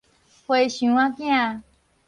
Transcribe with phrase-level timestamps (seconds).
[0.03, 0.03] 和
[0.67, 1.61] 尚仔囝